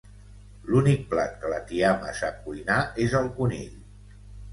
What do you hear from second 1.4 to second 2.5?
que la tiama sap